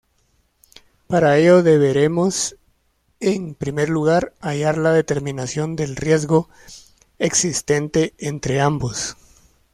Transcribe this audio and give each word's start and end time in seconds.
Para 1.05 1.37
ello 1.37 1.61
deberemos 1.61 2.55
en 3.19 3.53
primer 3.53 3.87
lugar 3.89 4.33
hallar 4.41 4.79
la 4.79 4.93
determinación 4.93 5.75
del 5.75 5.95
riesgo 5.95 6.49
existente 7.19 8.15
entre 8.17 8.59
ambos. 8.61 9.15